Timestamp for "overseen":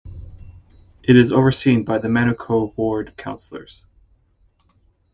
1.31-1.85